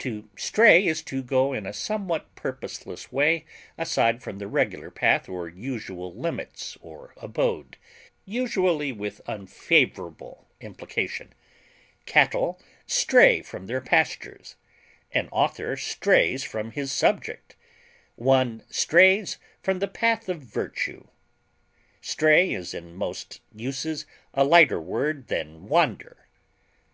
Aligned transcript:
To 0.00 0.28
stray 0.36 0.86
is 0.86 1.02
to 1.04 1.22
go 1.22 1.54
in 1.54 1.64
a 1.64 1.72
somewhat 1.72 2.34
purposeless 2.34 3.10
way 3.10 3.46
aside 3.78 4.22
from 4.22 4.36
the 4.36 4.46
regular 4.46 4.90
path 4.90 5.30
or 5.30 5.48
usual 5.48 6.14
limits 6.14 6.76
or 6.82 7.14
abode, 7.16 7.78
usually 8.26 8.92
with 8.92 9.22
unfavorable 9.26 10.46
implication; 10.60 11.32
cattle 12.04 12.60
stray 12.86 13.40
from 13.40 13.64
their 13.66 13.80
pastures; 13.80 14.56
an 15.12 15.30
author 15.30 15.78
strays 15.78 16.44
from 16.44 16.72
his 16.72 16.92
subject; 16.92 17.56
one 18.14 18.64
strays 18.68 19.38
from 19.62 19.78
the 19.78 19.88
path 19.88 20.28
of 20.28 20.42
virtue. 20.42 21.06
Stray 22.02 22.52
is 22.52 22.74
in 22.74 22.94
most 22.94 23.40
uses 23.54 24.04
a 24.34 24.44
lighter 24.44 24.82
word 24.82 25.28
than 25.28 25.66
wander. 25.66 26.28